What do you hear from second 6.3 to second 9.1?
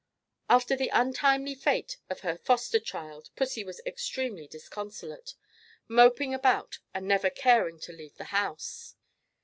about and never caring to leave the house.